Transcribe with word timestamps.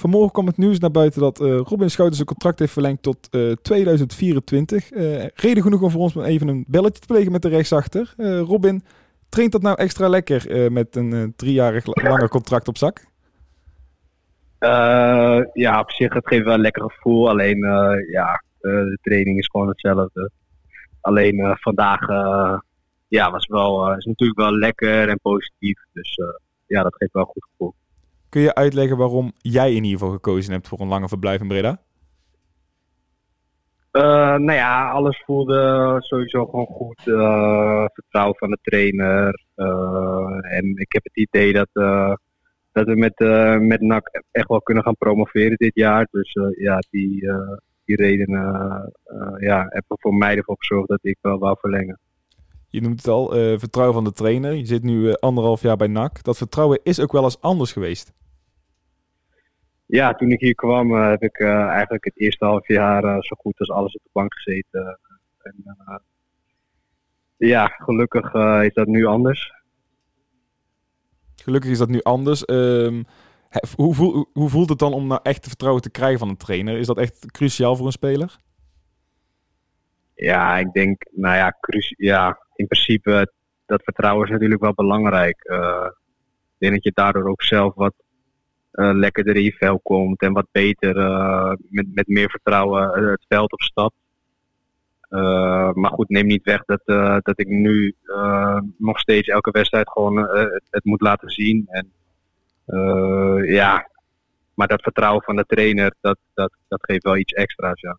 Vanmorgen 0.00 0.32
kwam 0.32 0.46
het 0.46 0.56
nieuws 0.56 0.78
naar 0.78 0.90
buiten 0.90 1.20
dat 1.20 1.40
uh, 1.40 1.58
Robin 1.58 1.90
Schouten 1.90 2.16
zijn 2.16 2.28
contract 2.28 2.58
heeft 2.58 2.72
verlengd 2.72 3.02
tot 3.02 3.30
2024. 3.62 4.88
reden 5.34 5.62
genoeg 5.62 5.82
om 5.82 5.90
voor 5.90 6.00
ons 6.00 6.14
even 6.14 6.48
een 6.48 6.64
belletje 6.68 7.00
te 7.00 7.06
plegen 7.06 7.32
met 7.32 7.42
de 7.42 7.48
rechtsachter. 7.48 8.14
Robin, 8.46 8.82
traint 9.28 9.52
dat 9.52 9.62
nou 9.62 9.76
extra 9.76 10.08
lekker 10.08 10.72
met 10.72 10.96
een 10.96 11.32
driejarig 11.36 11.84
langer 11.86 12.28
contract 12.28 12.68
op 12.68 12.76
zak? 12.76 13.04
ja, 15.52 15.80
op 15.80 15.90
zich, 15.90 16.14
het 16.14 16.28
geeft 16.28 16.44
wel 16.44 16.54
een 16.54 16.60
lekker 16.60 16.82
gevoel. 16.82 17.28
Alleen, 17.28 17.58
ja, 18.12 18.42
de 18.60 18.98
training 19.02 19.38
is 19.38 19.46
gewoon 19.46 19.68
hetzelfde. 19.68 20.30
Alleen 21.00 21.56
vandaag 21.60 22.00
ja, 23.08 23.30
was 23.30 23.46
wel, 23.46 23.96
is 23.96 24.04
natuurlijk 24.04 24.38
wel 24.38 24.52
lekker 24.52 25.08
en 25.08 25.20
positief. 25.22 25.78
Dus 25.92 26.18
ja, 26.66 26.82
dat 26.82 26.96
geeft 26.96 27.12
wel 27.12 27.22
een 27.22 27.28
goed 27.28 27.48
gevoel. 27.50 27.74
Kun 28.30 28.40
je 28.40 28.54
uitleggen 28.54 28.96
waarom 28.96 29.32
jij 29.36 29.68
in 29.68 29.84
ieder 29.84 29.98
geval 29.98 30.14
gekozen 30.14 30.52
hebt 30.52 30.68
voor 30.68 30.80
een 30.80 30.88
lange 30.88 31.08
verblijf 31.08 31.40
in 31.40 31.48
Breda? 31.48 31.80
Uh, 33.92 34.02
nou 34.36 34.52
ja, 34.52 34.90
alles 34.90 35.22
voelde 35.26 35.96
sowieso 35.98 36.46
gewoon 36.46 36.66
goed. 36.66 37.06
Uh, 37.06 37.84
vertrouwen 37.92 38.36
van 38.36 38.50
de 38.50 38.58
trainer. 38.62 39.44
Uh, 39.56 40.56
en 40.56 40.76
ik 40.76 40.92
heb 40.92 41.04
het 41.04 41.16
idee 41.16 41.52
dat, 41.52 41.68
dat 42.72 42.86
we 42.86 42.96
met, 42.96 43.18
met 43.60 43.80
NAC 43.80 44.22
echt 44.30 44.48
wel 44.48 44.62
kunnen 44.62 44.84
gaan 44.84 44.96
promoveren 44.96 45.56
dit 45.56 45.74
jaar. 45.74 46.08
Dus 46.10 46.36
ja, 46.56 46.78
die, 46.90 47.32
die 47.84 47.96
redenen 47.96 48.92
ja, 49.38 49.58
hebben 49.68 49.98
voor 50.00 50.14
mij 50.14 50.36
ervoor 50.36 50.56
gezorgd 50.58 50.88
dat 50.88 50.98
ik 51.02 51.18
wel 51.20 51.38
wou 51.38 51.56
verlengen. 51.60 51.98
Je 52.70 52.80
noemt 52.80 52.96
het 52.96 53.08
al, 53.08 53.28
vertrouwen 53.58 53.94
van 53.94 54.04
de 54.04 54.12
trainer. 54.12 54.52
Je 54.52 54.66
zit 54.66 54.82
nu 54.82 55.14
anderhalf 55.14 55.62
jaar 55.62 55.76
bij 55.76 55.86
NAC. 55.86 56.22
Dat 56.22 56.36
vertrouwen 56.36 56.80
is 56.82 57.00
ook 57.00 57.12
wel 57.12 57.24
eens 57.24 57.40
anders 57.40 57.72
geweest. 57.72 58.12
Ja, 59.86 60.14
toen 60.14 60.30
ik 60.30 60.40
hier 60.40 60.54
kwam 60.54 60.92
uh, 60.92 61.08
heb 61.08 61.22
ik 61.22 61.40
eigenlijk 61.40 62.04
het 62.04 62.18
eerste 62.20 62.44
half 62.44 62.68
jaar 62.68 63.02
zo 63.02 63.36
goed 63.38 63.58
als 63.58 63.70
alles 63.70 63.94
op 63.94 64.02
de 64.02 64.10
bank 64.12 64.34
gezeten. 64.34 64.98
En, 65.42 65.54
ja, 67.36 67.66
gelukkig 67.66 68.34
is 68.62 68.74
dat 68.74 68.86
nu 68.86 69.04
anders. 69.04 69.52
Gelukkig 71.42 71.70
is 71.70 71.78
dat 71.78 71.88
nu 71.88 72.02
anders. 72.02 72.48
Um, 72.48 73.04
hoe, 73.76 73.94
voel, 73.94 74.28
hoe 74.32 74.48
voelt 74.48 74.68
het 74.68 74.78
dan 74.78 74.92
om 74.92 75.06
nou 75.06 75.20
echt 75.22 75.46
vertrouwen 75.46 75.82
te 75.82 75.90
krijgen 75.90 76.18
van 76.18 76.28
een 76.28 76.36
trainer? 76.36 76.78
Is 76.78 76.86
dat 76.86 76.98
echt 76.98 77.32
cruciaal 77.32 77.76
voor 77.76 77.86
een 77.86 77.92
speler? 77.92 78.36
Ja, 80.14 80.58
ik 80.58 80.72
denk, 80.72 81.06
nou 81.10 81.36
ja, 81.36 81.56
ja 81.96 82.38
in 82.60 82.66
principe, 82.66 83.32
dat 83.66 83.82
vertrouwen 83.82 84.24
is 84.24 84.30
natuurlijk 84.30 84.60
wel 84.60 84.74
belangrijk. 84.74 85.38
ik 85.38 86.58
denk 86.58 86.72
dat 86.72 86.84
je 86.84 86.92
daardoor 86.94 87.28
ook 87.28 87.42
zelf 87.42 87.74
wat 87.74 87.94
uh, 88.72 88.90
lekkerder 88.94 89.36
in 89.36 89.42
je 89.42 89.52
vel 89.52 89.80
komt 89.82 90.20
en 90.20 90.32
wat 90.32 90.46
beter 90.52 90.96
uh, 90.96 91.52
met, 91.68 91.86
met 91.94 92.06
meer 92.06 92.30
vertrouwen 92.30 92.94
eh, 92.94 93.10
het 93.10 93.24
veld 93.28 93.52
op 93.52 93.60
stapt. 93.60 93.94
maar 95.74 95.90
goed, 95.90 96.08
neem 96.08 96.26
niet 96.26 96.44
weg 96.44 96.64
dat, 96.64 96.82
dat 97.24 97.38
ik 97.40 97.48
nu 97.48 97.94
nog 98.78 98.98
steeds 98.98 99.28
elke 99.28 99.50
wedstrijd 99.50 99.90
gewoon 99.90 100.16
het, 100.16 100.62
het, 100.70 100.84
moet 100.84 101.00
laten 101.00 101.30
zien. 101.30 101.66
En, 101.68 101.92
ja, 103.46 103.90
maar 104.54 104.68
dat 104.68 104.82
vertrouwen 104.82 105.22
van 105.22 105.36
de 105.36 105.44
trainer, 105.46 105.94
dat, 106.00 106.18
dat, 106.34 106.52
dat 106.68 106.84
geeft 106.84 107.02
wel 107.02 107.16
iets 107.16 107.32
extra's, 107.32 107.80
ja 107.80 107.98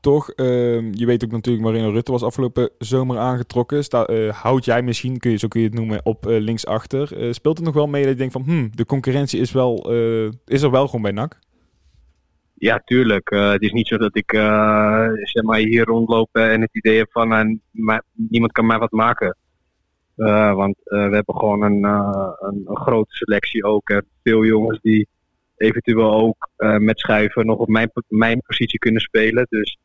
toch, 0.00 0.32
uh, 0.36 0.92
je 0.92 1.06
weet 1.06 1.24
ook 1.24 1.30
natuurlijk 1.30 1.64
Marino 1.64 1.90
Rutte 1.90 2.12
was 2.12 2.22
afgelopen 2.22 2.70
zomer 2.78 3.18
aangetrokken. 3.18 3.84
Uh, 4.10 4.32
houd 4.32 4.64
jij 4.64 4.82
misschien, 4.82 5.18
kun 5.18 5.30
je, 5.30 5.36
zo 5.36 5.48
kun 5.48 5.60
je 5.60 5.66
het 5.66 5.76
noemen, 5.76 6.04
op 6.04 6.26
uh, 6.26 6.40
linksachter. 6.40 7.22
Uh, 7.22 7.32
speelt 7.32 7.56
het 7.56 7.66
nog 7.66 7.74
wel 7.74 7.86
mee 7.86 8.02
dat 8.02 8.10
je 8.10 8.18
denkt 8.18 8.32
van, 8.32 8.42
hmm, 8.42 8.70
de 8.74 8.86
concurrentie 8.86 9.40
is, 9.40 9.52
wel, 9.52 9.90
is 10.44 10.62
er 10.62 10.70
wel 10.70 10.86
gewoon 10.86 11.02
bij 11.02 11.12
NAC? 11.12 11.38
Ja, 12.54 12.82
tuurlijk. 12.84 13.30
het 13.30 13.62
is 13.62 13.72
niet 13.72 13.86
zo 13.86 13.96
dat 13.96 14.16
ik 14.16 14.30
zeg 15.22 15.42
maar 15.42 15.58
hier 15.58 15.84
rondloop 15.84 16.28
en 16.32 16.60
het 16.60 16.70
idee 16.72 16.98
heb 16.98 17.10
van 17.10 17.60
niemand 18.12 18.52
kan 18.52 18.66
mij 18.66 18.78
wat 18.78 18.90
maken. 18.90 19.36
want 20.54 20.76
we 20.82 20.96
hebben 20.96 21.36
gewoon 21.36 21.62
een, 21.62 21.84
een, 22.38 22.66
grote 22.76 23.14
selectie 23.14 23.64
ook. 23.64 24.02
Veel 24.22 24.44
jongens 24.44 24.78
die 24.82 25.08
eventueel 25.56 26.12
ook 26.12 26.48
met 26.78 26.98
schuiven 26.98 27.46
nog 27.46 27.58
op 27.58 27.68
mijn, 27.68 27.90
mijn 28.08 28.40
positie 28.40 28.78
kunnen 28.78 29.00
spelen. 29.00 29.46
Dus 29.48 29.78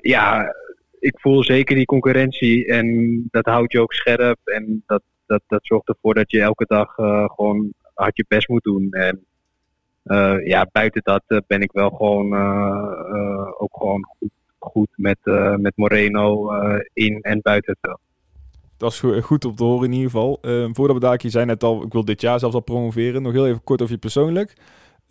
ja, 0.00 0.54
ik 0.98 1.20
voel 1.20 1.44
zeker 1.44 1.76
die 1.76 1.84
concurrentie 1.84 2.66
en 2.66 3.28
dat 3.30 3.44
houdt 3.44 3.72
je 3.72 3.80
ook 3.80 3.92
scherp. 3.92 4.38
En 4.44 4.82
dat, 4.86 5.02
dat, 5.26 5.42
dat 5.46 5.66
zorgt 5.66 5.88
ervoor 5.88 6.14
dat 6.14 6.30
je 6.30 6.40
elke 6.40 6.64
dag 6.66 6.98
uh, 6.98 7.24
gewoon 7.24 7.72
hard 7.94 8.16
je 8.16 8.24
best 8.28 8.48
moet 8.48 8.62
doen. 8.62 8.90
En 8.90 9.24
uh, 10.04 10.46
ja, 10.46 10.68
buiten 10.72 11.02
dat 11.04 11.42
ben 11.46 11.60
ik 11.60 11.72
wel 11.72 11.90
gewoon 11.90 12.34
ook 13.58 13.76
gewoon 13.76 14.06
goed, 14.18 14.30
goed 14.58 14.88
met, 14.96 15.18
met 15.60 15.76
Moreno 15.76 16.50
in 16.92 17.20
en 17.20 17.40
buiten 17.42 17.72
het 17.72 17.90
veld. 17.90 18.00
Dat 18.76 18.92
is 18.92 19.24
goed 19.24 19.44
op 19.44 19.56
te 19.56 19.64
horen 19.64 19.86
in 19.86 19.92
ieder 19.92 20.10
geval. 20.10 20.38
Ehm, 20.40 20.72
voordat 20.72 20.96
we 20.96 21.02
daar, 21.02 21.18
je 21.18 21.30
zei 21.30 21.44
net 21.44 21.62
al, 21.62 21.82
ik 21.82 21.92
wil 21.92 22.04
dit 22.04 22.20
jaar 22.20 22.38
zelfs 22.38 22.54
al 22.54 22.60
promoveren. 22.60 23.22
Nog 23.22 23.32
heel 23.32 23.46
even 23.46 23.64
kort 23.64 23.82
over 23.82 23.94
je 23.94 24.00
persoonlijk. 24.00 24.54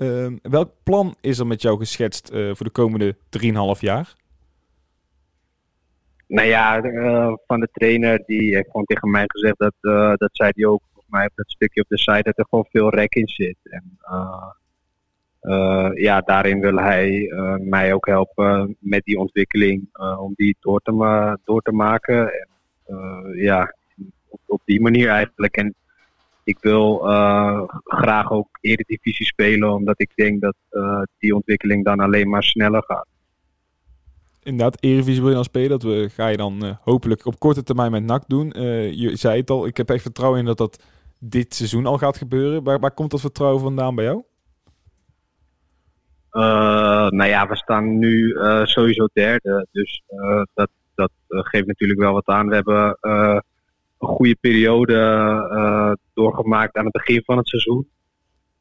Ehm, 0.01 0.37
welk 0.41 0.71
plan 0.83 1.15
is 1.19 1.39
er 1.39 1.47
met 1.47 1.61
jou 1.61 1.77
geschetst 1.77 2.31
uh, 2.33 2.55
voor 2.55 2.65
de 2.65 2.71
komende 2.71 3.15
3,5 3.29 3.79
jaar? 3.79 4.13
Nou 6.27 6.47
ja, 6.47 6.83
uh, 6.83 7.33
van 7.47 7.59
de 7.59 7.67
trainer 7.71 8.23
die 8.25 8.55
heeft 8.55 8.69
gewoon 8.69 8.85
tegen 8.85 9.11
mij 9.11 9.23
gezegd 9.27 9.57
dat, 9.57 9.73
uh, 9.81 10.13
dat 10.15 10.29
zei 10.31 10.51
hij 10.55 10.65
ook 10.65 10.81
volgens 10.93 11.13
mij 11.13 11.25
op 11.25 11.31
dat 11.35 11.51
stukje 11.51 11.81
op 11.81 11.89
de 11.89 11.97
site 11.97 12.21
dat 12.21 12.37
er 12.37 12.45
gewoon 12.49 12.65
veel 12.69 12.89
rek 12.89 13.15
in 13.15 13.27
zit. 13.27 13.57
En 13.63 13.97
ja, 15.93 16.21
daarin 16.21 16.59
wil 16.59 16.77
hij 16.77 17.33
mij 17.59 17.93
ook 17.93 18.05
helpen 18.05 18.75
met 18.79 19.03
die 19.03 19.17
ontwikkeling 19.17 19.89
om 20.17 20.33
die 20.35 20.57
door 20.59 20.79
te, 20.79 21.37
door 21.43 21.61
te 21.61 21.71
maken. 21.71 22.31
En, 22.33 22.47
ja, 23.35 23.75
op, 24.27 24.39
op, 24.45 24.61
die 24.65 24.81
manier 24.81 25.09
eigenlijk. 25.09 25.57
En 25.57 25.75
ik 26.43 26.57
wil 26.61 27.01
uh, 27.03 27.63
graag 27.83 28.31
ook 28.31 28.47
Eredivisie 28.61 29.25
spelen, 29.25 29.73
omdat 29.73 30.01
ik 30.01 30.11
denk 30.15 30.41
dat 30.41 30.55
uh, 30.71 31.01
die 31.17 31.35
ontwikkeling 31.35 31.85
dan 31.85 31.99
alleen 31.99 32.29
maar 32.29 32.43
sneller 32.43 32.83
gaat. 32.87 33.07
Inderdaad, 34.43 34.83
Eredivisie 34.83 35.19
wil 35.19 35.29
je 35.29 35.35
dan 35.35 35.43
spelen. 35.43 35.69
Dat 35.69 35.83
we, 35.83 36.09
ga 36.09 36.27
je 36.27 36.37
dan 36.37 36.65
uh, 36.65 36.71
hopelijk 36.81 37.25
op 37.25 37.39
korte 37.39 37.63
termijn 37.63 37.91
met 37.91 38.03
NAC 38.03 38.23
doen. 38.27 38.49
je 38.95 39.15
zei 39.15 39.39
het 39.39 39.49
al, 39.49 39.67
ik 39.67 39.77
heb 39.77 39.89
echt 39.89 40.01
vertrouwen 40.01 40.39
in 40.39 40.45
dat 40.45 40.57
dat 40.57 40.83
dit 41.19 41.55
seizoen 41.55 41.85
al 41.85 41.97
gaat 41.97 42.17
gebeuren. 42.17 42.63
Waar, 42.63 42.79
waar 42.79 42.93
komt 42.93 43.11
dat 43.11 43.19
vertrouwen 43.19 43.61
vandaan 43.61 43.95
bij 43.95 44.05
jou? 44.05 44.23
nou 47.09 47.25
ja, 47.25 47.47
we 47.47 47.55
staan 47.55 47.99
nu 47.99 48.37
sowieso 48.63 49.07
derde. 49.13 49.67
Dus 49.71 50.03
dat, 50.53 50.69
dat 50.95 51.11
geeft 51.27 51.67
natuurlijk 51.67 51.99
wel 51.99 52.13
wat 52.13 52.27
aan. 52.27 52.47
We 52.47 52.55
hebben 52.55 52.97
een 54.01 54.15
goede 54.15 54.35
periode 54.35 54.93
uh, 55.51 55.91
doorgemaakt 56.13 56.75
aan 56.75 56.83
het 56.83 56.93
begin 56.93 57.23
van 57.25 57.37
het 57.37 57.47
seizoen. 57.47 57.89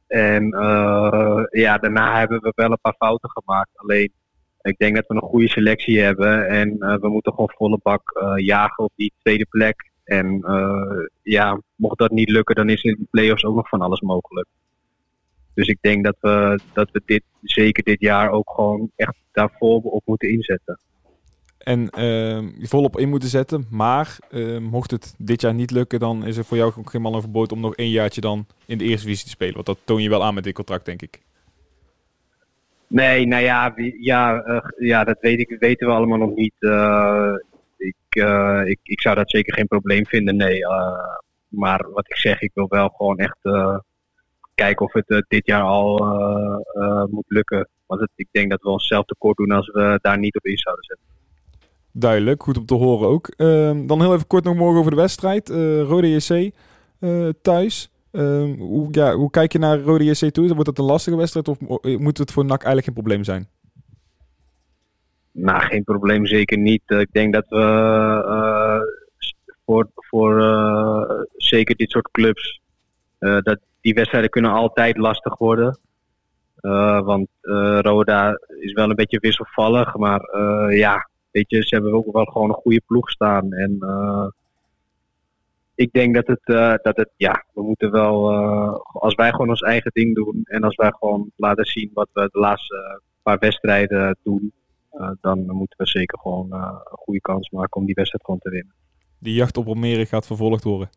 En 0.06 0.44
uh, 0.44 1.42
ja, 1.50 1.78
daarna 1.78 2.18
hebben 2.18 2.40
we 2.40 2.52
wel 2.54 2.70
een 2.70 2.80
paar 2.80 2.94
fouten 2.98 3.30
gemaakt. 3.30 3.70
Alleen, 3.74 4.12
ik 4.62 4.78
denk 4.78 4.94
dat 4.94 5.06
we 5.06 5.14
een 5.14 5.20
goede 5.20 5.48
selectie 5.48 6.00
hebben. 6.00 6.48
En 6.48 6.76
uh, 6.78 6.96
we 6.96 7.08
moeten 7.08 7.32
gewoon 7.32 7.52
volle 7.56 7.80
bak 7.82 8.02
jagen 8.36 8.84
op 8.84 8.92
die 8.96 9.12
tweede 9.22 9.46
plek. 9.50 9.90
En 10.04 10.44
ja, 11.22 11.60
mocht 11.74 11.98
dat 11.98 12.10
niet 12.10 12.30
lukken, 12.30 12.54
dan 12.54 12.68
is 12.68 12.82
in 12.82 12.96
de 12.98 13.06
play-offs 13.10 13.44
ook 13.44 13.56
nog 13.56 13.68
van 13.68 13.80
alles 13.80 14.00
mogelijk. 14.00 14.48
Dus 15.54 15.68
ik 15.68 15.78
denk 15.80 16.04
dat 16.04 16.16
we, 16.20 16.60
dat 16.72 16.90
we 16.90 17.02
dit, 17.04 17.22
zeker 17.42 17.82
dit 17.82 18.00
jaar 18.00 18.30
ook 18.30 18.50
gewoon 18.50 18.90
echt 18.96 19.16
daarvoor 19.32 19.80
op 19.80 20.02
moeten 20.04 20.28
inzetten 20.28 20.78
en 21.60 21.88
uh, 21.98 22.68
volop 22.68 22.98
in 22.98 23.08
moeten 23.08 23.28
zetten. 23.28 23.66
Maar 23.70 24.18
uh, 24.30 24.58
mocht 24.58 24.90
het 24.90 25.14
dit 25.18 25.40
jaar 25.40 25.54
niet 25.54 25.70
lukken, 25.70 26.00
dan 26.00 26.26
is 26.26 26.36
er 26.36 26.44
voor 26.44 26.56
jou 26.56 26.72
ook 26.78 26.90
geen 26.90 27.02
man 27.02 27.14
overboord 27.14 27.52
om 27.52 27.60
nog 27.60 27.74
één 27.74 27.90
jaartje 27.90 28.20
dan 28.20 28.46
in 28.66 28.78
de 28.78 28.84
eerste 28.84 29.06
divisie 29.06 29.24
te 29.24 29.30
spelen. 29.30 29.54
Want 29.54 29.66
dat 29.66 29.78
toon 29.84 30.02
je 30.02 30.08
wel 30.08 30.24
aan 30.24 30.34
met 30.34 30.44
dit 30.44 30.54
contract, 30.54 30.84
denk 30.84 31.02
ik. 31.02 31.20
Nee, 32.90 33.26
nou 33.26 33.42
ja, 33.42 33.74
ja, 34.00 34.44
uh, 34.46 34.60
ja 34.78 35.04
dat 35.04 35.16
weet 35.20 35.38
ik, 35.38 35.56
weten 35.58 35.86
we 35.86 35.92
allemaal 35.92 36.18
nog 36.18 36.34
niet. 36.34 36.54
Eh, 36.58 37.32
ik, 37.76 37.94
eh, 38.08 38.62
ik, 38.64 38.78
ik 38.82 39.00
zou 39.00 39.16
dat 39.16 39.30
zeker 39.30 39.54
geen 39.54 39.66
probleem 39.66 40.06
vinden, 40.06 40.36
nee. 40.36 40.60
maar 41.48 41.90
wat 41.92 42.08
ik 42.08 42.16
zeg, 42.16 42.40
ik 42.40 42.50
wil 42.54 42.66
wel 42.68 42.88
gewoon 42.88 43.18
echt 43.18 43.38
kijken 44.54 44.86
of 44.86 44.92
het 44.92 45.24
dit 45.28 45.46
jaar 45.46 45.62
al 45.62 45.96
moet 47.10 47.24
lukken. 47.28 47.68
Want 47.86 48.00
het, 48.00 48.10
ik 48.14 48.28
denk 48.30 48.50
dat 48.50 48.62
we 48.62 48.68
onszelf 48.68 49.04
tekort 49.04 49.36
doen 49.36 49.50
als 49.50 49.66
we 49.66 49.98
daar 50.02 50.18
niet 50.18 50.36
op 50.36 50.46
in 50.46 50.58
zouden 50.58 50.84
zetten. 50.84 51.06
Duidelijk, 51.92 52.42
goed 52.42 52.58
om 52.58 52.66
te 52.66 52.74
horen 52.74 53.08
ook. 53.08 53.28
Ehm, 53.28 53.86
dan 53.86 54.00
heel 54.00 54.14
even 54.14 54.26
kort 54.26 54.44
nog 54.44 54.56
morgen 54.56 54.78
over 54.78 54.90
de 54.90 54.96
wedstrijd. 54.96 55.50
Uh, 55.50 55.82
Rode 55.82 56.10
JC 56.10 56.52
uh, 57.00 57.28
thuis. 57.42 57.90
Ehm, 58.10 58.58
hoe, 58.58 58.88
ja, 58.90 59.14
hoe 59.14 59.30
kijk 59.30 59.52
je 59.52 59.58
naar 59.58 59.78
Rode 59.78 60.04
JC 60.04 60.32
toe? 60.32 60.54
Wordt 60.54 60.66
het 60.66 60.78
een 60.78 60.84
lastige 60.84 61.16
wedstrijd 61.16 61.48
of 61.48 61.58
moet 61.98 62.18
het 62.18 62.32
voor 62.32 62.44
NAC 62.44 62.62
eigenlijk 62.62 62.84
geen 62.84 62.94
probleem 62.94 63.24
zijn? 63.24 63.48
Nou, 65.32 65.60
geen 65.60 65.84
probleem 65.84 66.26
zeker 66.26 66.58
niet. 66.58 66.82
ik 66.86 67.12
denk 67.12 67.32
dat 67.32 67.44
we 67.48 67.62
voor, 69.64 69.88
voor 69.94 70.42
zeker 71.36 71.76
dit 71.76 71.90
soort 71.90 72.10
clubs, 72.10 72.60
dat 73.18 73.58
die 73.80 73.94
wedstrijden 73.94 74.30
kunnen 74.30 74.50
altijd 74.50 74.96
lastig 74.96 75.38
worden. 75.38 75.78
want 77.04 77.28
Roda 77.80 78.38
is 78.60 78.72
wel 78.72 78.90
een 78.90 78.96
beetje 78.96 79.20
wisselvallig. 79.20 79.96
Maar 79.96 80.20
ja, 80.74 81.09
weet 81.30 81.50
je, 81.50 81.62
ze 81.62 81.74
hebben 81.74 81.92
ook 81.92 82.12
wel 82.12 82.24
gewoon 82.24 82.48
een 82.48 82.54
goede 82.54 82.82
ploeg 82.86 83.10
staan. 83.10 83.52
En 83.52 83.78
ik 85.74 85.92
denk 85.92 86.14
dat 86.14 86.26
het, 86.26 86.40
dat 86.82 86.96
het, 86.96 87.10
ja, 87.16 87.44
we 87.52 87.62
moeten 87.62 87.90
wel, 87.90 88.32
als 88.82 89.14
wij 89.14 89.30
gewoon 89.30 89.48
ons 89.48 89.60
eigen 89.60 89.90
ding 89.94 90.14
doen 90.14 90.40
en 90.44 90.64
als 90.64 90.76
wij 90.76 90.90
gewoon 90.98 91.30
laten 91.36 91.64
zien 91.64 91.90
wat 91.94 92.08
we 92.12 92.28
de 92.32 92.38
laatste 92.38 93.00
paar 93.22 93.38
wedstrijden 93.38 94.16
doen, 94.22 94.52
dan 95.20 95.46
moeten 95.46 95.78
we 95.78 95.86
zeker 95.86 96.18
gewoon 96.18 96.52
een 96.52 96.80
goede 96.84 97.20
kans 97.20 97.50
maken 97.50 97.80
om 97.80 97.86
die 97.86 97.94
wedstrijd 97.94 98.24
gewoon 98.24 98.40
te 98.40 98.50
winnen. 98.50 98.74
Die 99.18 99.34
jacht 99.34 99.56
op 99.56 99.66
Almere 99.66 100.06
gaat 100.06 100.26
vervolgd 100.26 100.64
worden. 100.64 100.90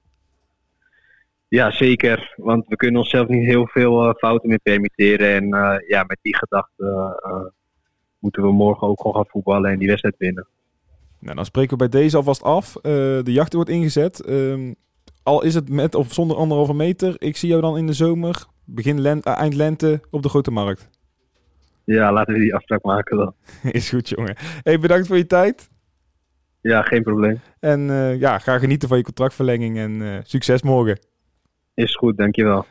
Ja, 1.48 1.72
zeker. 1.72 2.34
Want 2.36 2.68
we 2.68 2.76
kunnen 2.76 3.00
onszelf 3.02 3.28
niet 3.28 3.46
heel 3.46 3.68
veel 3.68 4.14
fouten 4.14 4.50
meer 4.50 4.60
permitteren. 4.64 5.30
En 5.30 5.48
ja, 5.88 6.04
met 6.04 6.18
die 6.22 6.36
gedachte 6.36 7.20
moeten 8.24 8.44
we 8.44 8.52
morgen 8.52 8.88
ook 8.88 9.02
gewoon 9.02 9.16
gaan 9.16 9.28
voetballen 9.28 9.72
en 9.72 9.80
die 9.80 9.88
wedstrijd 9.88 10.16
winnen. 10.18 10.48
Nou, 11.20 11.36
dan 11.36 11.46
spreken 11.46 11.78
we 11.78 11.90
bij 11.90 12.02
deze 12.02 12.18
alvast 12.18 12.44
af. 12.44 12.74
de 12.82 13.22
jacht 13.24 13.54
wordt 13.54 13.70
ingezet. 13.70 14.30
Um, 14.30 14.76
al 15.24 15.44
is 15.44 15.56
het 15.56 15.70
met 15.70 15.96
of 15.96 16.14
zonder 16.14 16.38
anderhalve 16.38 16.74
meter. 16.74 17.16
Ik 17.18 17.38
zie 17.38 17.50
jou 17.50 17.62
dan 17.62 17.78
in 17.78 17.86
de 17.86 17.94
zomer, 17.94 18.46
begin 18.66 19.02
lente, 19.02 19.30
eind 19.30 19.54
lente, 19.54 20.02
op 20.10 20.22
de 20.22 20.30
Grote 20.30 20.52
Markt. 20.52 20.90
Ja, 21.86 22.14
laten 22.14 22.34
we 22.34 22.40
die 22.40 22.56
afspraak 22.56 22.84
maken 22.84 23.18
dan. 23.18 23.34
is 23.72 23.90
goed, 23.90 24.10
jongen. 24.10 24.36
Hey, 24.64 24.80
bedankt 24.80 25.08
voor 25.08 25.18
je 25.18 25.26
tijd. 25.26 25.70
Ja, 26.62 26.82
geen 26.82 27.04
probleem. 27.04 27.40
En 27.60 27.82
ja, 28.20 28.40
ga 28.40 28.60
genieten 28.60 28.88
van 28.88 28.98
je 28.98 29.04
contractverlenging 29.04 29.78
en 29.78 30.22
succes 30.24 30.62
morgen. 30.62 31.00
Is 31.74 31.96
goed, 31.96 32.18
dankjewel. 32.18 32.66